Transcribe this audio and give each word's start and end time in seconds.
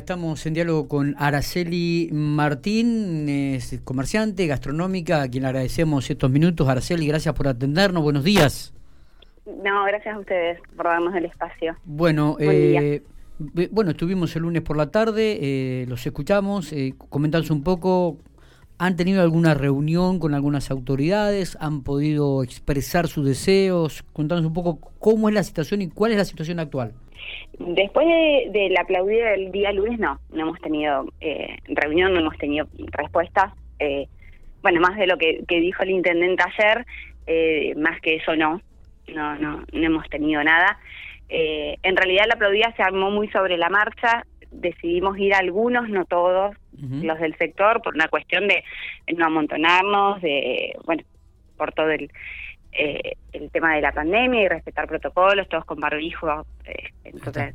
Estamos 0.00 0.46
en 0.46 0.54
diálogo 0.54 0.88
con 0.88 1.14
Araceli 1.18 2.08
Martín, 2.10 3.28
es 3.28 3.82
comerciante 3.84 4.46
gastronómica, 4.46 5.20
a 5.20 5.28
quien 5.28 5.42
le 5.42 5.48
agradecemos 5.48 6.08
estos 6.10 6.30
minutos. 6.30 6.66
Araceli, 6.66 7.06
gracias 7.06 7.34
por 7.34 7.46
atendernos. 7.46 8.02
Buenos 8.02 8.24
días. 8.24 8.72
No, 9.62 9.84
gracias 9.84 10.16
a 10.16 10.18
ustedes 10.18 10.58
por 10.74 10.86
darnos 10.86 11.14
el 11.14 11.26
espacio. 11.26 11.76
Bueno, 11.84 12.38
eh, 12.40 13.02
bueno, 13.70 13.90
estuvimos 13.90 14.34
el 14.36 14.42
lunes 14.42 14.62
por 14.62 14.78
la 14.78 14.90
tarde, 14.90 15.38
eh, 15.42 15.86
los 15.86 16.04
escuchamos, 16.06 16.72
eh, 16.72 16.94
comentanos 17.10 17.50
un 17.50 17.62
poco, 17.62 18.16
¿han 18.78 18.96
tenido 18.96 19.20
alguna 19.20 19.52
reunión 19.52 20.18
con 20.18 20.32
algunas 20.32 20.70
autoridades? 20.70 21.58
¿Han 21.60 21.82
podido 21.82 22.42
expresar 22.42 23.06
sus 23.06 23.26
deseos? 23.26 24.02
Contanos 24.14 24.46
un 24.46 24.54
poco 24.54 24.78
cómo 24.98 25.28
es 25.28 25.34
la 25.34 25.44
situación 25.44 25.82
y 25.82 25.88
cuál 25.90 26.12
es 26.12 26.18
la 26.18 26.24
situación 26.24 26.58
actual. 26.58 26.94
Después 27.58 28.06
de, 28.06 28.68
la 28.70 28.82
aplaudida 28.82 29.30
del 29.30 29.52
día 29.52 29.72
lunes, 29.72 29.98
no, 29.98 30.18
no 30.30 30.42
hemos 30.42 30.60
tenido 30.60 31.06
eh, 31.20 31.58
reunión, 31.68 32.14
no 32.14 32.20
hemos 32.20 32.36
tenido 32.38 32.66
respuestas. 32.92 33.52
Eh, 33.78 34.06
bueno, 34.62 34.80
más 34.80 34.96
de 34.96 35.06
lo 35.06 35.18
que, 35.18 35.44
dijo 35.48 35.82
el 35.82 35.90
intendente 35.90 36.42
ayer, 36.42 36.86
eh, 37.26 37.74
más 37.76 38.00
que 38.00 38.16
eso 38.16 38.36
no, 38.36 38.60
no, 39.08 39.36
no, 39.36 39.64
no 39.72 39.86
hemos 39.86 40.08
tenido 40.08 40.42
nada. 40.42 40.78
en 41.28 41.96
realidad 41.96 42.24
la 42.28 42.34
aplaudida 42.34 42.74
se 42.76 42.82
armó 42.82 43.10
muy 43.10 43.28
sobre 43.28 43.56
la 43.56 43.68
marcha, 43.68 44.24
decidimos 44.50 45.18
ir 45.18 45.34
algunos, 45.34 45.88
no 45.88 46.04
todos, 46.04 46.56
los 46.80 47.18
del 47.20 47.36
sector, 47.36 47.82
por 47.82 47.94
una 47.94 48.08
cuestión 48.08 48.48
de 48.48 48.64
no 49.14 49.26
amontonarnos, 49.26 50.22
de, 50.22 50.74
bueno, 50.86 51.02
por 51.58 51.72
todo 51.72 51.90
el, 51.90 52.10
eh, 52.72 53.16
el 53.32 53.50
tema 53.50 53.74
de 53.74 53.80
la 53.80 53.92
pandemia 53.92 54.42
y 54.42 54.48
respetar 54.48 54.86
protocolos, 54.86 55.48
todos 55.48 55.64
con 55.64 55.80
barbijo. 55.80 56.46
Eh, 56.64 56.90
entonces, 57.04 57.54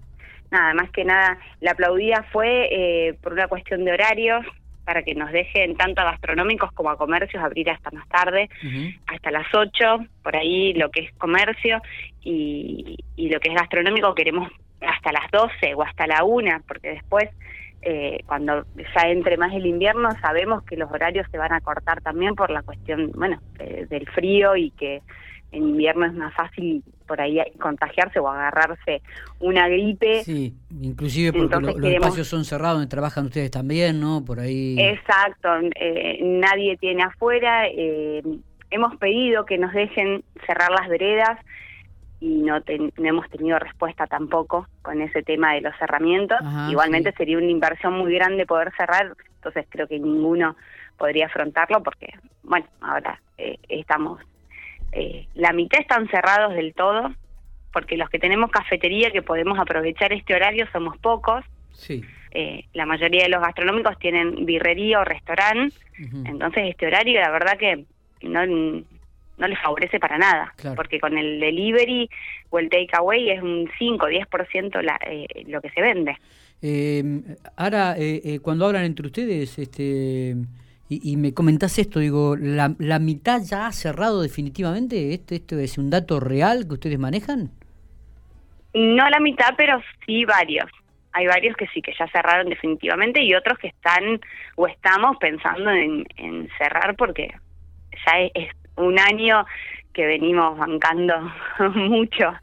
nada, 0.52 0.74
más 0.74 0.90
que 0.92 1.06
nada, 1.06 1.38
la 1.62 1.72
aplaudida 1.72 2.26
fue 2.32 2.68
eh, 2.72 3.14
por 3.22 3.34
una 3.34 3.48
cuestión 3.48 3.86
de 3.86 3.94
horarios, 3.94 4.46
para 4.84 5.02
que 5.02 5.16
nos 5.16 5.32
dejen 5.32 5.76
tanto 5.76 6.02
a 6.02 6.12
gastronómicos 6.12 6.72
como 6.74 6.92
a 6.92 6.98
comercios 6.98 7.44
abrir 7.44 7.72
hasta 7.72 7.90
más 7.90 8.08
tarde, 8.08 8.50
hasta 9.08 9.32
las 9.32 9.48
8, 9.52 10.06
por 10.22 10.36
ahí 10.36 10.74
lo 10.74 10.92
que 10.92 11.02
es 11.06 11.12
comercio, 11.14 11.82
y, 12.22 12.98
y 13.16 13.30
lo 13.30 13.40
que 13.40 13.50
es 13.50 13.56
gastronómico 13.56 14.14
queremos 14.14 14.52
hasta 14.82 15.12
las 15.12 15.32
12 15.32 15.74
o 15.74 15.82
hasta 15.82 16.06
la 16.06 16.24
1, 16.24 16.62
porque 16.68 16.90
después 16.90 17.30
eh, 17.86 18.20
cuando 18.26 18.66
ya 18.76 19.10
entre 19.10 19.38
más 19.38 19.54
el 19.54 19.66
invierno 19.66 20.10
sabemos 20.20 20.64
que 20.64 20.76
los 20.76 20.92
horarios 20.92 21.28
se 21.32 21.38
van 21.38 21.54
a 21.54 21.62
cortar 21.62 22.02
también 22.02 22.36
por 22.36 22.50
la 22.50 22.64
cuestión, 22.64 23.12
bueno, 23.16 23.40
del 23.58 24.10
frío 24.10 24.56
y 24.56 24.72
que 24.72 25.02
en 25.52 25.70
invierno 25.70 26.06
es 26.06 26.14
más 26.14 26.34
fácil 26.34 26.84
por 27.08 27.22
ahí 27.22 27.40
contagiarse 27.60 28.20
o 28.20 28.28
agarrarse 28.28 29.02
una 29.40 29.68
gripe. 29.70 30.24
Sí, 30.24 30.54
inclusive 30.82 31.32
porque 31.32 31.74
los 31.78 31.92
espacios 31.92 32.28
son 32.28 32.46
cerrados 32.46 32.78
donde 32.80 32.90
trabajan 32.90 33.26
ustedes 33.26 33.52
también, 33.52 34.00
¿no? 34.00 34.24
Por 34.26 34.40
ahí. 34.40 34.76
Exacto, 34.80 35.50
eh, 35.80 36.20
nadie 36.22 36.78
tiene 36.78 37.04
afuera. 37.04 37.68
Eh, 37.68 38.22
hemos 38.72 38.96
pedido 38.98 39.46
que 39.46 39.58
nos 39.58 39.74
dejen 39.74 40.24
cerrar 40.46 40.72
las 40.72 40.90
veredas 40.90 41.40
y 42.20 42.38
no, 42.38 42.60
hemos 42.98 43.30
tenido 43.30 43.60
respuesta 43.60 44.08
tampoco 44.08 44.68
con 44.82 45.02
ese 45.02 45.22
tema 45.24 45.54
de 45.54 45.62
los 45.62 45.76
cerramientos. 45.78 46.38
Igualmente 46.70 47.12
sería 47.14 47.38
una 47.38 47.48
inversión 47.48 47.94
muy 47.94 48.14
grande 48.14 48.46
poder 48.46 48.72
cerrar, 48.78 49.16
entonces 49.36 49.66
creo 49.70 49.88
que 49.88 50.00
ninguno 50.00 50.56
podría 50.98 51.28
afrontarlo 51.28 51.84
porque, 51.84 52.14
bueno, 52.44 52.66
ahora 52.82 53.20
eh, 53.38 53.58
estamos, 53.68 54.22
eh, 54.92 55.28
la 55.36 55.52
mitad 55.52 55.82
están 55.82 56.08
cerrados 56.08 56.56
del 56.56 56.74
todo, 56.74 57.14
porque 57.74 57.98
los 57.98 58.10
que 58.10 58.20
tenemos 58.20 58.50
cafetería 58.50 59.12
que 59.12 59.22
podemos 59.22 59.60
aprovechar 59.60 60.14
este 60.14 60.34
horario 60.34 60.66
somos 60.72 60.98
pocos. 60.98 61.44
Sí. 61.74 62.04
Eh, 62.32 62.66
la 62.74 62.86
mayoría 62.86 63.24
de 63.24 63.30
los 63.30 63.42
gastronómicos 63.42 64.00
tienen 64.00 64.46
birrería 64.46 65.00
o 65.00 65.04
restaurante, 65.04 65.76
entonces 66.26 66.70
este 66.70 66.88
horario 66.88 67.20
la 67.20 67.32
verdad 67.32 67.58
que 67.58 67.86
no 68.22 68.42
no 69.38 69.48
le 69.48 69.56
favorece 69.58 70.00
para 70.00 70.18
nada, 70.18 70.54
porque 70.76 71.00
con 71.00 71.18
el 71.18 71.40
delivery 71.40 72.10
o 72.50 72.60
el 72.60 72.70
takeaway 72.70 73.32
es 73.32 73.42
un 73.42 73.70
5 73.78 74.06
o 74.06 74.10
10% 74.10 74.82
la, 74.82 74.98
eh, 75.06 75.28
lo 75.48 75.62
que 75.62 75.70
se 75.72 75.82
vende. 75.82 76.18
Em, 76.62 77.24
ahora, 77.58 77.96
eh, 77.98 78.22
eh, 78.24 78.40
cuando 78.40 78.66
hablan 78.66 78.86
entre 78.86 79.08
ustedes, 79.08 79.60
este 79.60 80.36
y, 80.88 81.18
me 81.18 81.34
comentás 81.34 81.80
esto, 81.80 82.00
digo, 82.00 82.36
¿la, 82.38 82.76
¿la, 82.78 83.00
mitad 83.00 83.42
ya 83.42 83.66
ha 83.66 83.72
cerrado 83.72 84.22
definitivamente? 84.22 85.16
¿Esto, 85.16 85.34
¿Esto 85.34 85.58
es 85.58 85.80
un 85.80 85.90
dato 85.90 86.20
real 86.20 86.68
que 86.68 86.76
ustedes 86.76 87.00
manejan? 87.00 87.50
No 88.76 89.10
la 89.10 89.20
mitad, 89.20 89.56
pero 89.58 89.82
sí 90.06 90.26
varios. 90.26 90.70
Hay 91.12 91.26
varios 91.26 91.56
que 91.58 91.66
sí, 91.68 91.82
que 91.82 91.94
ya 91.98 92.08
cerraron 92.10 92.50
definitivamente 92.50 93.24
y 93.24 93.34
otros 93.34 93.58
que 93.58 93.70
están 93.70 94.20
o 94.58 94.68
estamos 94.68 95.18
pensando 95.18 95.72
en, 95.72 96.06
en 96.18 96.50
cerrar 96.58 96.96
porque 96.96 97.34
ya 98.06 98.20
es, 98.36 98.50
un 98.78 99.00
año 99.00 99.46
que 99.96 100.06
venimos 100.06 100.58
bancando 100.58 101.14
mucho 101.76 102.34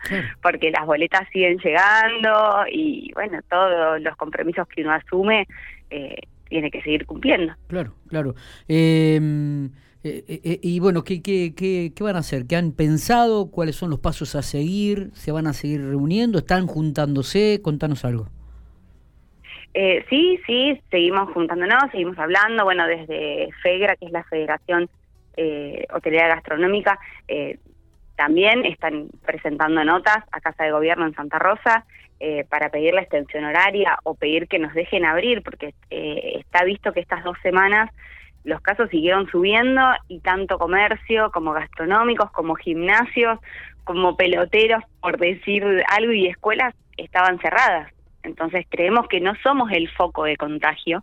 porque 0.42 0.72
las 0.72 0.86
boletas 0.86 1.28
siguen 1.32 1.58
llegando 1.58 2.64
y 2.72 3.12
bueno, 3.14 3.38
todos 3.48 4.00
los 4.00 4.16
compromisos 4.16 4.66
que 4.68 4.82
uno 4.82 4.92
asume 4.92 5.46
eh, 5.90 6.16
tiene 6.48 6.70
que 6.70 6.82
seguir 6.82 7.06
cumpliendo. 7.06 7.54
Claro, 7.68 7.94
claro. 8.08 8.34
Em, 8.66 9.66
eh, 10.02 10.24
eh, 10.26 10.58
y 10.62 10.80
bueno, 10.80 11.04
¿qué, 11.04 11.22
qué, 11.22 11.54
qué, 11.54 11.92
¿qué 11.94 12.04
van 12.04 12.16
a 12.16 12.20
hacer? 12.20 12.46
¿Qué 12.46 12.56
han 12.56 12.72
pensado? 12.72 13.50
¿Cuáles 13.50 13.76
son 13.76 13.90
los 13.90 14.00
pasos 14.00 14.34
a 14.34 14.42
seguir? 14.42 15.10
¿Se 15.12 15.30
van 15.30 15.46
a 15.46 15.52
seguir 15.52 15.82
reuniendo? 15.82 16.38
¿Están 16.38 16.66
juntándose? 16.66 17.60
Contanos 17.62 18.04
algo. 18.04 18.28
sí, 19.74 20.40
sí, 20.46 20.80
seguimos 20.90 21.30
juntándonos, 21.32 21.90
seguimos 21.90 22.18
hablando, 22.18 22.64
bueno, 22.64 22.86
desde 22.86 23.50
FEGRA, 23.62 23.96
que 23.96 24.06
es 24.06 24.12
la 24.12 24.24
Federación 24.24 24.88
eh, 25.36 25.86
hotelería 25.92 26.28
gastronómica, 26.28 26.98
eh, 27.28 27.58
también 28.16 28.64
están 28.66 29.08
presentando 29.24 29.84
notas 29.84 30.18
a 30.30 30.40
Casa 30.40 30.64
de 30.64 30.72
Gobierno 30.72 31.06
en 31.06 31.14
Santa 31.14 31.38
Rosa 31.38 31.84
eh, 32.20 32.44
para 32.48 32.68
pedir 32.68 32.94
la 32.94 33.00
extensión 33.00 33.44
horaria 33.44 33.98
o 34.04 34.14
pedir 34.14 34.46
que 34.46 34.58
nos 34.58 34.74
dejen 34.74 35.04
abrir, 35.04 35.42
porque 35.42 35.74
eh, 35.90 36.38
está 36.38 36.64
visto 36.64 36.92
que 36.92 37.00
estas 37.00 37.24
dos 37.24 37.36
semanas 37.42 37.90
los 38.44 38.60
casos 38.60 38.90
siguieron 38.90 39.28
subiendo 39.28 39.80
y 40.08 40.20
tanto 40.20 40.58
comercio 40.58 41.30
como 41.32 41.52
gastronómicos, 41.52 42.30
como 42.32 42.54
gimnasios, 42.54 43.38
como 43.84 44.16
peloteros, 44.16 44.84
por 45.00 45.18
decir 45.18 45.64
algo, 45.88 46.12
y 46.12 46.28
escuelas 46.28 46.74
estaban 46.96 47.38
cerradas. 47.40 47.92
Entonces 48.22 48.66
creemos 48.68 49.08
que 49.08 49.20
no 49.20 49.34
somos 49.42 49.70
el 49.72 49.88
foco 49.90 50.24
de 50.24 50.36
contagio, 50.36 51.02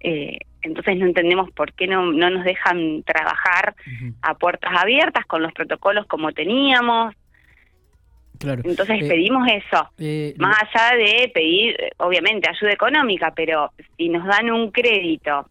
eh, 0.00 0.38
entonces 0.62 0.96
no 0.96 1.06
entendemos 1.06 1.50
por 1.52 1.72
qué 1.72 1.86
no, 1.86 2.12
no 2.12 2.30
nos 2.30 2.44
dejan 2.44 3.02
trabajar 3.02 3.74
a 4.22 4.34
puertas 4.34 4.72
abiertas 4.76 5.26
con 5.26 5.42
los 5.42 5.52
protocolos 5.52 6.06
como 6.06 6.32
teníamos. 6.32 7.14
Claro. 8.38 8.62
Entonces 8.64 9.02
eh, 9.02 9.08
pedimos 9.08 9.46
eso, 9.48 9.90
eh, 9.98 10.34
más 10.38 10.56
allá 10.74 10.96
de 10.96 11.30
pedir, 11.34 11.76
obviamente, 11.98 12.48
ayuda 12.48 12.72
económica, 12.72 13.32
pero 13.34 13.70
si 13.96 14.08
nos 14.08 14.26
dan 14.26 14.50
un 14.50 14.70
crédito 14.70 15.46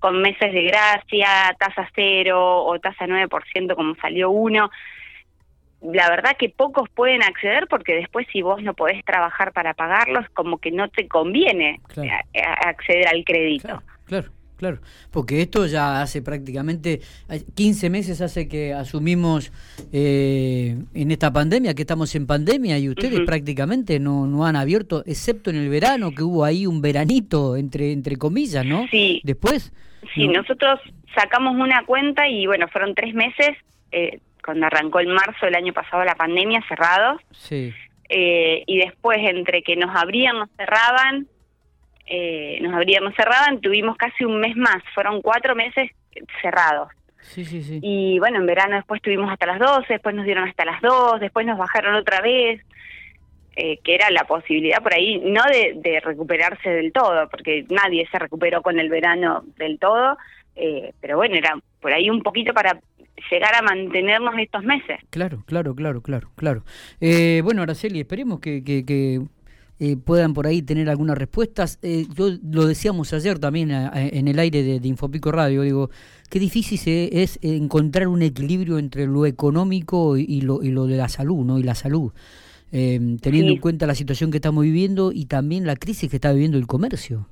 con 0.00 0.20
meses 0.20 0.52
de 0.52 0.62
gracia, 0.64 1.54
tasa 1.58 1.88
cero 1.94 2.64
o 2.64 2.78
tasa 2.80 3.06
9% 3.06 3.74
como 3.76 3.94
salió 3.96 4.30
uno, 4.30 4.70
la 5.82 6.10
verdad 6.10 6.36
que 6.38 6.50
pocos 6.50 6.88
pueden 6.90 7.22
acceder 7.22 7.66
porque 7.68 7.94
después 7.94 8.26
si 8.32 8.42
vos 8.42 8.62
no 8.62 8.74
podés 8.74 9.04
trabajar 9.04 9.52
para 9.52 9.74
pagarlos, 9.74 10.26
como 10.34 10.58
que 10.58 10.70
no 10.70 10.88
te 10.88 11.08
conviene 11.08 11.80
acceder 12.66 13.08
al 13.08 13.24
crédito. 13.24 13.82
Claro, 14.04 14.28
claro, 14.56 14.78
porque 15.10 15.40
esto 15.40 15.66
ya 15.66 16.02
hace 16.02 16.20
prácticamente 16.20 17.00
15 17.54 17.88
meses 17.88 18.20
hace 18.20 18.46
que 18.46 18.74
asumimos 18.74 19.52
eh, 19.92 20.76
en 20.92 21.10
esta 21.10 21.32
pandemia, 21.32 21.74
que 21.74 21.82
estamos 21.82 22.14
en 22.14 22.26
pandemia 22.26 22.78
y 22.78 22.90
ustedes 22.90 23.20
prácticamente 23.20 23.98
no, 23.98 24.26
no 24.26 24.44
han 24.44 24.56
abierto, 24.56 25.02
excepto 25.06 25.48
en 25.48 25.56
el 25.56 25.70
verano, 25.70 26.10
que 26.10 26.22
hubo 26.22 26.44
ahí 26.44 26.66
un 26.66 26.82
veranito, 26.82 27.56
entre, 27.56 27.92
entre 27.92 28.16
comillas, 28.16 28.66
¿no? 28.66 28.86
Sí. 28.90 29.22
Después. 29.24 29.72
Sí, 30.14 30.28
nosotros 30.28 30.78
sacamos 31.14 31.54
una 31.56 31.84
cuenta 31.86 32.28
y 32.28 32.46
bueno, 32.46 32.68
fueron 32.68 32.94
tres 32.94 33.14
meses. 33.14 33.56
Eh, 33.92 34.20
cuando 34.42 34.66
arrancó 34.66 35.00
en 35.00 35.10
marzo 35.10 35.46
del 35.46 35.54
año 35.54 35.72
pasado 35.72 36.04
la 36.04 36.14
pandemia, 36.14 36.62
cerrados. 36.68 37.20
Sí. 37.32 37.72
Eh, 38.08 38.64
y 38.66 38.78
después, 38.78 39.18
entre 39.20 39.62
que 39.62 39.76
nos 39.76 39.94
abrían, 39.94 40.38
nos 40.38 40.50
cerraban, 40.56 41.28
eh, 42.06 42.58
nos 42.60 42.74
abrían, 42.74 43.04
nos 43.04 43.14
cerraban, 43.14 43.60
tuvimos 43.60 43.96
casi 43.96 44.24
un 44.24 44.40
mes 44.40 44.56
más, 44.56 44.82
fueron 44.94 45.22
cuatro 45.22 45.54
meses 45.54 45.90
cerrados. 46.42 46.88
Sí, 47.20 47.44
sí, 47.44 47.62
sí. 47.62 47.78
Y 47.82 48.18
bueno, 48.18 48.38
en 48.38 48.46
verano 48.46 48.76
después 48.76 49.00
tuvimos 49.02 49.30
hasta 49.30 49.46
las 49.46 49.60
12, 49.60 49.86
después 49.88 50.14
nos 50.14 50.24
dieron 50.24 50.48
hasta 50.48 50.64
las 50.64 50.80
2, 50.80 51.20
después 51.20 51.46
nos 51.46 51.58
bajaron 51.58 51.94
otra 51.94 52.20
vez, 52.20 52.60
eh, 53.56 53.78
que 53.84 53.94
era 53.94 54.10
la 54.10 54.24
posibilidad 54.24 54.82
por 54.82 54.94
ahí, 54.94 55.18
no 55.18 55.42
de, 55.44 55.74
de, 55.76 56.00
recuperarse 56.00 56.70
del 56.70 56.92
todo, 56.92 57.28
porque 57.28 57.64
nadie 57.68 58.08
se 58.10 58.18
recuperó 58.18 58.62
con 58.62 58.80
el 58.80 58.88
verano 58.88 59.44
del 59.56 59.78
todo, 59.78 60.16
eh, 60.56 60.92
pero 61.00 61.16
bueno, 61.16 61.36
era 61.36 61.58
por 61.80 61.92
ahí 61.92 62.10
un 62.10 62.22
poquito 62.22 62.52
para 62.52 62.80
llegar 63.30 63.54
a 63.54 63.62
mantenernos 63.62 64.34
estos 64.38 64.64
meses. 64.64 64.98
Claro, 65.10 65.42
claro, 65.46 65.74
claro, 65.74 66.02
claro, 66.02 66.30
claro. 66.36 66.64
Eh, 67.00 67.40
bueno, 67.44 67.62
Araceli, 67.62 68.00
esperemos 68.00 68.40
que, 68.40 68.62
que, 68.62 69.22
eh, 69.78 69.96
puedan 69.96 70.34
por 70.34 70.46
ahí 70.46 70.62
tener 70.62 70.88
algunas 70.90 71.16
respuestas. 71.16 71.78
Eh, 71.82 72.06
yo 72.14 72.30
lo 72.42 72.66
decíamos 72.66 73.12
ayer 73.12 73.38
también 73.38 73.70
en 73.70 74.28
el 74.28 74.38
aire 74.38 74.62
de, 74.62 74.88
Infopico 74.88 75.32
Radio, 75.32 75.62
digo, 75.62 75.90
qué 76.28 76.38
difícil 76.38 77.08
es 77.12 77.38
encontrar 77.42 78.08
un 78.08 78.22
equilibrio 78.22 78.78
entre 78.78 79.06
lo 79.06 79.26
económico 79.26 80.16
y, 80.16 80.42
lo, 80.42 80.62
y 80.62 80.70
lo 80.70 80.86
de 80.86 80.96
la 80.96 81.08
salud, 81.08 81.44
¿no? 81.44 81.58
Y 81.58 81.62
la 81.62 81.74
salud. 81.74 82.12
Em, 82.72 83.18
teniendo 83.18 83.50
en 83.50 83.58
cuenta 83.58 83.84
la 83.86 83.96
situación 83.96 84.30
que 84.30 84.36
estamos 84.36 84.62
viviendo 84.62 85.10
y 85.12 85.26
también 85.26 85.66
la 85.66 85.74
crisis 85.74 86.08
que 86.08 86.16
está 86.16 86.32
viviendo 86.32 86.56
el 86.56 86.68
comercio. 86.68 87.26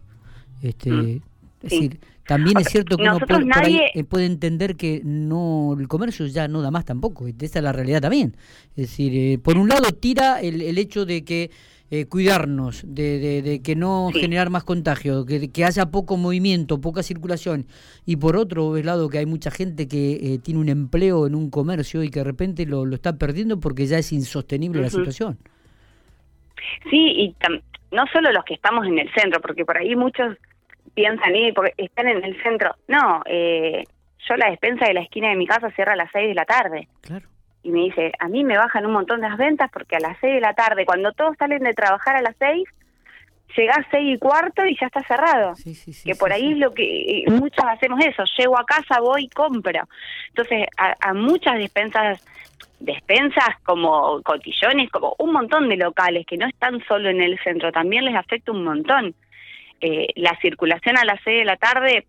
Este, 0.63 0.91
mm. 0.91 1.21
Es 1.63 1.71
decir, 1.71 2.01
también 2.27 2.59
es 2.59 2.69
cierto 2.69 2.97
que 2.97 3.03
uno 3.03 3.19
puede, 3.19 3.91
eh, 3.95 4.05
puede, 4.05 4.27
entender 4.27 4.77
que 4.77 5.01
no 5.05 5.77
el 5.79 5.89
comercio 5.89 6.27
ya 6.27 6.47
no 6.47 6.63
da 6.63 6.71
más 6.71 6.85
tampoco. 6.85 7.27
Esa 7.27 7.59
es 7.59 7.63
la 7.63 7.73
realidad 7.73 8.01
también. 8.01 8.37
Es 8.77 8.89
decir, 8.89 9.13
eh, 9.15 9.39
por 9.39 9.57
un 9.59 9.69
lado 9.69 9.91
tira 9.93 10.41
el, 10.41 10.63
el 10.63 10.79
hecho 10.79 11.05
de 11.05 11.25
que 11.25 11.51
eh, 11.91 12.05
cuidarnos, 12.05 12.83
de, 12.87 13.41
de, 13.41 13.63
que 13.63 13.75
no 13.75 14.11
generar 14.13 14.51
más 14.51 14.63
contagio, 14.63 15.25
que, 15.25 15.51
que, 15.51 15.65
haya 15.65 15.87
poco 15.87 16.19
movimiento, 16.19 16.83
poca 16.83 17.03
circulación. 17.03 17.65
Y 18.05 18.17
por 18.17 18.37
otro 18.37 18.77
lado, 18.77 19.09
que 19.09 19.17
hay 19.17 19.25
mucha 19.25 19.51
gente 19.51 19.89
que 19.89 20.35
eh, 20.35 20.39
tiene 20.39 20.61
un 20.61 20.69
empleo 20.69 21.27
en 21.27 21.35
un 21.35 21.49
comercio 21.49 22.03
y 22.03 22.11
que 22.11 22.21
de 22.21 22.25
repente 22.25 22.67
lo, 22.67 22.85
lo 22.85 22.95
está 22.95 23.17
perdiendo 23.17 23.59
porque 23.59 23.87
ya 23.87 23.97
es 23.97 24.13
insostenible 24.13 24.83
la 24.83 24.91
situación. 24.91 25.39
Sí, 26.91 26.99
y 26.99 27.37
no 27.91 28.05
solo 28.13 28.33
los 28.33 28.45
que 28.45 28.53
estamos 28.53 28.87
en 28.87 28.99
el 28.99 29.11
centro, 29.15 29.41
porque 29.41 29.65
por 29.65 29.79
ahí 29.79 29.97
muchos 29.97 30.37
piensan, 30.95 31.35
y 31.35 31.53
porque 31.53 31.75
están 31.77 32.09
en 32.09 32.25
el 32.25 32.41
centro. 32.43 32.75
No, 32.87 33.23
eh, 33.27 33.85
yo 34.29 34.37
la 34.37 34.51
despensa 34.51 34.87
de 34.87 34.95
la 34.95 35.01
esquina 35.01 35.31
de 35.31 35.37
mi 35.37 35.47
casa 35.47 35.71
cierra 35.71 35.93
a 35.93 35.97
las 35.97 36.11
6 36.13 36.29
de 36.29 36.35
la 36.35 36.45
tarde. 36.45 36.89
Claro 37.01 37.27
y 37.63 37.71
me 37.71 37.81
dice, 37.81 38.13
a 38.19 38.29
mí 38.29 38.45
me 38.45 38.57
bajan 38.57 38.87
un 38.87 38.93
montón 38.93 39.21
las 39.21 39.37
ventas 39.37 39.71
porque 39.73 39.97
a 39.97 40.01
las 40.01 40.17
seis 40.21 40.35
de 40.35 40.41
la 40.41 40.55
tarde, 40.55 40.87
cuando 40.87 41.13
todos 41.13 41.37
salen 41.39 41.63
de 41.63 41.75
trabajar 41.75 42.17
a 42.17 42.23
las 42.23 42.37
seis, 42.39 42.69
llegás 43.57 43.85
seis 43.91 44.17
y 44.17 44.19
cuarto 44.19 44.65
y 44.65 44.77
ya 44.81 44.87
está 44.87 45.03
cerrado. 45.03 45.55
que 46.05 46.15
por 46.15 46.33
ahí 46.33 46.53
es 46.53 46.59
lo 46.59 46.73
que 46.73 47.25
muchos 47.29 47.65
hacemos 47.67 48.05
eso, 48.05 48.25
llego 48.39 48.59
a 48.59 48.65
casa, 48.65 49.01
voy 49.01 49.25
y 49.25 49.29
compro. 49.29 49.83
Entonces, 50.29 50.67
a, 50.77 51.13
muchas 51.15 51.59
despensas, 51.59 52.25
despensas 52.79 53.59
como 53.65 54.23
cotillones, 54.23 54.91
como 54.91 55.15
un 55.19 55.33
montón 55.33 55.69
de 55.69 55.77
locales 55.77 56.27
que 56.27 56.37
no 56.37 56.47
están 56.47 56.83
solo 56.87 57.11
en 57.11 57.21
el 57.21 57.39
centro, 57.41 57.73
también 57.73 58.05
les 58.05 58.15
afecta 58.15 58.53
un 58.53 58.65
montón. 58.65 59.15
Eh, 59.81 60.09
la 60.17 60.37
circulación 60.41 60.99
a 60.99 61.05
las 61.05 61.21
seis 61.25 61.39
de 61.39 61.45
la 61.45 61.57
tarde 61.57 62.07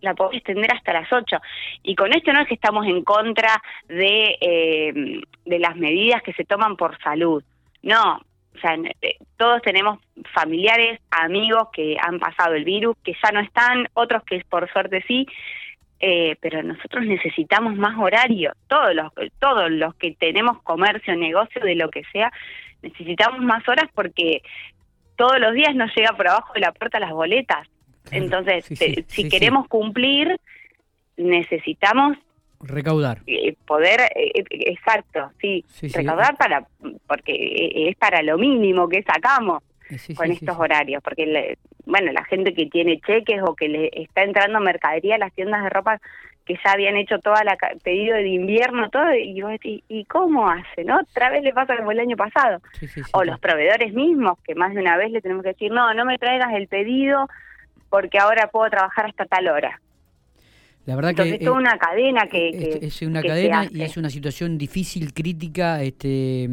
la 0.00 0.14
podés 0.14 0.38
extender 0.38 0.72
hasta 0.72 0.92
las 0.92 1.12
8. 1.12 1.38
Y 1.84 1.94
con 1.94 2.12
esto 2.12 2.32
no 2.32 2.40
es 2.40 2.48
que 2.48 2.54
estamos 2.54 2.86
en 2.86 3.02
contra 3.02 3.62
de, 3.88 4.36
eh, 4.40 5.22
de 5.44 5.58
las 5.58 5.76
medidas 5.76 6.22
que 6.22 6.32
se 6.32 6.44
toman 6.44 6.76
por 6.76 6.98
salud. 7.02 7.42
No, 7.82 8.20
o 8.54 8.58
sea, 8.58 8.76
eh, 9.00 9.16
todos 9.36 9.62
tenemos 9.62 9.98
familiares, 10.34 11.00
amigos 11.10 11.68
que 11.72 11.96
han 12.00 12.18
pasado 12.18 12.54
el 12.54 12.64
virus, 12.64 12.96
que 13.02 13.14
ya 13.22 13.30
no 13.32 13.40
están, 13.40 13.88
otros 13.94 14.22
que 14.24 14.44
por 14.48 14.70
suerte 14.72 15.02
sí, 15.06 15.26
eh, 16.00 16.36
pero 16.40 16.62
nosotros 16.62 17.04
necesitamos 17.04 17.76
más 17.76 17.96
horario. 17.98 18.52
Todos 18.68 18.94
los, 18.94 19.12
todos 19.38 19.70
los 19.70 19.94
que 19.94 20.12
tenemos 20.12 20.60
comercio, 20.62 21.16
negocio, 21.16 21.62
de 21.62 21.76
lo 21.76 21.90
que 21.90 22.02
sea, 22.12 22.32
necesitamos 22.82 23.40
más 23.40 23.66
horas 23.68 23.88
porque 23.94 24.42
todos 25.16 25.38
los 25.38 25.54
días 25.54 25.74
nos 25.74 25.94
llega 25.94 26.16
por 26.16 26.28
abajo 26.28 26.52
de 26.54 26.60
la 26.60 26.72
puerta 26.72 27.00
las 27.00 27.12
boletas. 27.12 27.68
Entonces, 28.10 28.64
si 29.08 29.28
queremos 29.28 29.68
cumplir, 29.68 30.38
necesitamos 31.16 32.18
recaudar. 32.60 33.18
eh, 33.26 33.56
poder 33.66 34.00
eh, 34.14 34.44
exacto 34.50 35.30
sí, 35.40 35.64
recaudar 35.92 36.36
para 36.36 36.66
porque 37.06 37.88
es 37.88 37.96
para 37.96 38.22
lo 38.22 38.38
mínimo 38.38 38.88
que 38.88 39.02
sacamos 39.02 39.62
con 40.16 40.30
estos 40.30 40.56
horarios 40.56 41.02
porque 41.02 41.58
bueno 41.84 42.12
la 42.12 42.24
gente 42.24 42.54
que 42.54 42.66
tiene 42.66 43.00
cheques 43.00 43.42
o 43.42 43.54
que 43.54 43.68
le 43.68 43.90
está 43.92 44.22
entrando 44.22 44.60
mercadería 44.60 45.16
a 45.16 45.18
las 45.18 45.32
tiendas 45.32 45.64
de 45.64 45.70
ropa 45.70 46.00
que 46.44 46.54
ya 46.64 46.72
habían 46.72 46.96
hecho 46.96 47.18
toda 47.18 47.44
la 47.44 47.56
pedido 47.82 48.16
de 48.16 48.28
invierno 48.28 48.90
todo 48.90 49.14
y 49.14 49.42
y, 49.62 49.84
y 49.88 50.04
cómo 50.06 50.48
hace 50.48 50.84
no 50.84 51.00
otra 51.00 51.30
vez 51.30 51.42
le 51.42 51.52
pasa 51.52 51.76
como 51.76 51.92
el 51.92 52.00
año 52.00 52.16
pasado 52.16 52.60
o 53.12 53.24
los 53.24 53.38
proveedores 53.38 53.92
mismos 53.94 54.38
que 54.44 54.54
más 54.54 54.74
de 54.74 54.80
una 54.80 54.96
vez 54.96 55.10
le 55.10 55.20
tenemos 55.20 55.42
que 55.42 55.50
decir 55.50 55.70
no 55.70 55.94
no 55.94 56.04
me 56.04 56.18
traigas 56.18 56.52
el 56.54 56.68
pedido 56.68 57.28
porque 57.92 58.18
ahora 58.18 58.46
puedo 58.46 58.70
trabajar 58.70 59.04
hasta 59.04 59.26
tal 59.26 59.48
hora. 59.48 59.78
La 60.86 60.96
verdad 60.96 61.14
que 61.14 61.36
es 61.38 61.46
una 61.46 61.76
cadena 61.76 62.26
que, 62.26 62.78
es, 62.80 63.02
una 63.02 63.22
cadena 63.22 63.68
y 63.70 63.82
es 63.82 63.98
una 63.98 64.08
situación 64.08 64.56
difícil, 64.56 65.12
crítica, 65.12 65.82
este 65.82 66.48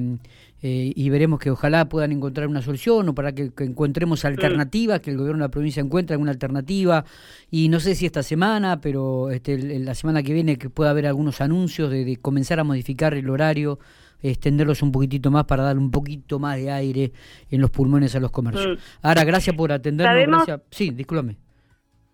eh, 0.61 0.91
y 0.95 1.09
veremos 1.09 1.39
que 1.39 1.51
ojalá 1.51 1.87
puedan 1.87 2.11
encontrar 2.11 2.47
una 2.47 2.61
solución 2.61 3.07
o 3.09 3.15
para 3.15 3.33
que, 3.33 3.51
encontremos 3.59 4.25
alternativas, 4.25 4.99
que 4.99 5.11
el 5.11 5.17
gobierno 5.17 5.39
de 5.39 5.47
la 5.47 5.51
provincia 5.51 5.81
encuentre 5.81 6.15
alguna 6.15 6.31
alternativa 6.31 7.05
y 7.49 7.69
no 7.69 7.79
sé 7.79 7.95
si 7.95 8.05
esta 8.05 8.23
semana, 8.23 8.81
pero 8.81 9.31
este, 9.31 9.57
la 9.79 9.95
semana 9.95 10.21
que 10.23 10.33
viene 10.33 10.57
que 10.57 10.69
pueda 10.69 10.89
haber 10.89 11.07
algunos 11.07 11.41
anuncios 11.41 11.89
de, 11.89 12.17
comenzar 12.21 12.59
a 12.59 12.63
modificar 12.63 13.13
el 13.13 13.29
horario 13.29 13.79
extenderlos 14.21 14.81
un 14.81 14.91
poquitito 14.91 15.31
más 15.31 15.45
para 15.45 15.63
darle 15.63 15.81
un 15.81 15.91
poquito 15.91 16.39
más 16.39 16.57
de 16.57 16.69
aire 16.69 17.13
en 17.49 17.61
los 17.61 17.71
pulmones 17.71 18.13
a 18.15 18.19
los 18.19 18.31
comercios. 18.31 18.77
Mm. 18.77 19.07
Ahora, 19.07 19.23
gracias 19.23 19.55
por 19.55 19.71
atendernos. 19.71 20.45
Gracias. 20.45 20.61
Sí, 20.71 20.89
discúlpame. 20.91 21.37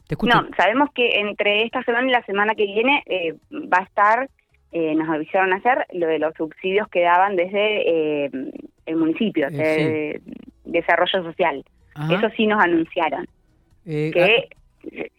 Te 0.08 0.16
No, 0.22 0.48
sabemos 0.56 0.90
que 0.94 1.20
entre 1.20 1.64
esta 1.64 1.84
semana 1.84 2.08
y 2.08 2.12
la 2.12 2.24
semana 2.26 2.54
que 2.54 2.66
viene 2.66 3.04
eh, 3.08 3.34
va 3.52 3.80
a 3.80 3.84
estar, 3.84 4.30
eh, 4.78 4.94
nos 4.94 5.08
avisaron 5.08 5.54
ayer, 5.54 5.86
lo 5.94 6.08
de 6.08 6.20
los 6.20 6.34
subsidios 6.36 6.90
que 6.90 7.00
daban 7.00 7.38
desde 7.38 8.26
eh, 8.26 8.30
el 8.86 8.96
municipio, 8.98 9.50
de 9.50 10.22
desarrollo 10.66 11.24
social. 11.24 11.64
Eso 12.12 12.30
sí 12.36 12.46
nos 12.46 12.62
anunciaron. 12.62 13.26
que 13.86 14.50
ah, 15.00 15.16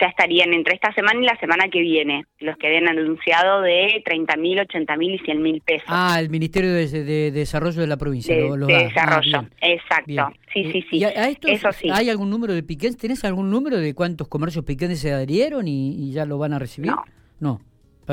ya 0.00 0.06
estarían 0.08 0.52
entre 0.52 0.74
esta 0.74 0.92
semana 0.94 1.20
y 1.20 1.26
la 1.26 1.38
semana 1.38 1.68
que 1.70 1.80
viene, 1.80 2.24
los 2.40 2.56
que 2.56 2.66
habían 2.66 2.88
anunciado 2.88 3.62
de 3.62 4.02
30 4.04 4.36
mil, 4.36 4.58
80 4.58 4.96
mil 4.96 5.14
y 5.14 5.18
100 5.20 5.42
mil 5.42 5.60
pesos. 5.60 5.86
Ah, 5.86 6.16
el 6.18 6.28
Ministerio 6.28 6.72
de, 6.72 7.30
Desarrollo 7.30 7.80
de 7.80 7.86
la 7.86 7.98
provincia. 7.98 8.34
De, 8.34 8.48
ah, 8.48 8.66
desarrollo, 8.66 9.46
exacto. 9.60 10.36
Sí, 10.52 10.72
sí, 10.72 10.84
sí. 10.90 11.04
Eso 11.46 11.70
sí. 11.70 11.88
¿Hay 11.92 12.10
algún 12.10 12.30
número 12.30 12.52
de 12.52 12.64
piquetes? 12.64 12.96
¿Tenés 12.96 13.24
algún 13.24 13.48
número 13.48 13.78
de 13.78 13.94
cuántos 13.94 14.26
comercios 14.26 14.64
piquetes 14.64 14.98
se 14.98 15.12
adherieron 15.12 15.68
y, 15.68 16.10
ya 16.10 16.24
lo 16.24 16.36
van 16.36 16.52
a 16.52 16.58
recibir? 16.58 16.90
No. 16.90 17.04
No, 17.38 17.60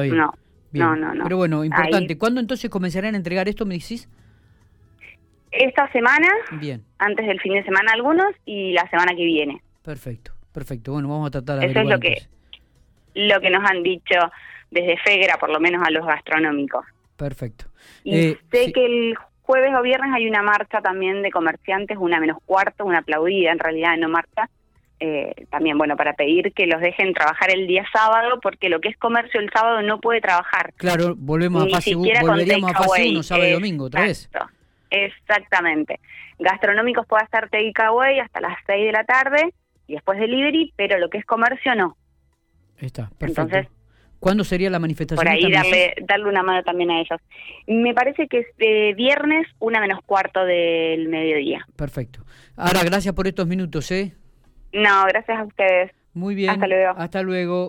está 0.02 0.16
bien. 0.16 0.18
No, 0.74 0.96
no, 0.96 1.14
no, 1.14 1.24
Pero 1.24 1.38
bueno, 1.38 1.64
importante. 1.64 2.18
¿Cuándo 2.18 2.40
entonces 2.40 2.70
comenzarán 2.70 3.16
a 3.16 3.18
entregar 3.18 3.48
esto, 3.48 3.66
me 3.66 3.76
decís? 3.76 4.10
Esta 5.52 5.92
semana, 5.92 6.28
bien. 6.60 6.84
antes 7.00 7.26
del 7.26 7.40
fin 7.40 7.54
de 7.54 7.64
semana 7.64 7.92
algunos 7.94 8.28
y 8.46 8.74
la 8.74 8.88
semana 8.90 9.16
que 9.16 9.24
viene. 9.24 9.62
Perfecto. 9.82 10.34
Perfecto, 10.52 10.92
bueno, 10.92 11.08
vamos 11.08 11.28
a 11.28 11.32
tratar 11.32 11.60
de 11.60 11.68
Eso 11.68 11.80
es 11.82 11.86
lo 11.86 12.00
que, 12.00 12.18
lo 13.14 13.40
que 13.40 13.50
nos 13.52 13.64
han 13.70 13.84
dicho 13.84 14.16
desde 14.72 14.98
FEGRA, 14.98 15.38
por 15.38 15.52
lo 15.52 15.60
menos 15.60 15.84
a 15.86 15.92
los 15.92 16.06
gastronómicos. 16.06 16.84
Perfecto. 17.16 17.66
Y 18.04 18.16
eh, 18.16 18.40
sé 18.52 18.74
que 18.74 18.86
el 18.86 19.16
jueves 19.44 19.72
o 19.78 19.82
viernes 19.84 20.12
hay 20.14 20.28
una 20.28 20.42
marcha 20.42 20.82
también 20.82 21.22
de 21.22 21.30
comerciantes, 21.32 21.98
una 22.00 22.20
menos 22.20 22.38
cuarto, 22.46 22.86
una 22.86 23.00
aplaudida 23.00 23.52
en 23.52 23.60
realidad, 23.60 23.98
no 23.98 24.10
marcha, 24.10 24.50
eh, 25.00 25.46
también, 25.50 25.78
bueno, 25.78 25.96
para 25.96 26.14
pedir 26.14 26.54
que 26.54 26.66
los 26.66 26.82
dejen 26.82 27.14
trabajar 27.14 27.52
el 27.52 27.68
día 27.68 27.86
sábado, 27.94 28.40
porque 28.42 28.70
lo 28.70 28.82
que 28.82 28.90
es 28.90 28.98
comercio 28.98 29.40
el 29.40 29.52
sábado 29.52 29.82
no 29.84 30.00
puede 30.00 30.22
trabajar. 30.22 30.74
Claro, 30.76 31.14
volvemos 31.16 31.66
a 31.66 31.70
fase, 31.70 31.96
volveríamos 31.96 32.72
a 32.72 32.78
fase 32.78 33.10
1, 33.10 33.24
sábado 33.24 33.48
y 33.48 33.54
domingo, 33.54 33.86
otra 33.86 34.02
vez. 34.02 34.30
Exactamente. 34.90 36.00
Gastronómicos 36.40 37.06
puede 37.06 37.24
hacer 37.24 37.50
takeaway 37.50 38.20
hasta 38.20 38.42
las 38.42 38.58
6 38.66 38.86
de 38.86 38.92
la 38.92 39.04
tarde, 39.04 39.54
y 39.88 39.94
después 39.94 40.20
delivery, 40.20 40.74
pero 40.76 40.98
lo 40.98 41.10
que 41.10 41.20
es 41.20 41.26
comercio 41.26 41.76
no. 41.76 41.96
Está, 42.78 43.10
perfecto. 43.18 43.42
Entonces, 43.42 43.68
¿Cuándo 44.20 44.44
sería 44.44 44.70
la 44.70 44.80
manifestación? 44.80 45.24
Por 45.24 45.32
ahí 45.32 45.52
darle, 45.52 45.94
darle 46.08 46.28
una 46.28 46.42
mano 46.42 46.64
también 46.64 46.90
a 46.90 47.00
ellos. 47.00 47.22
Me 47.68 47.94
parece 47.94 48.28
que 48.28 48.40
es 48.40 48.48
de 48.58 48.94
viernes, 48.96 49.46
una 49.60 49.80
menos 49.80 50.00
cuarto 50.06 50.44
del 50.44 51.08
mediodía. 51.08 51.68
Perfecto. 51.76 52.26
Ahora, 52.56 52.84
gracias 52.84 53.14
por 53.14 53.28
estos 53.28 53.46
minutos, 53.48 53.92
¿eh? 53.92 54.16
No, 54.78 55.06
gracias 55.06 55.40
a 55.40 55.44
ustedes. 55.44 55.92
Muy 56.14 56.36
bien. 56.36 56.52
Hasta 56.52 56.68
luego. 56.68 56.94
Hasta 56.98 57.22
luego. 57.24 57.66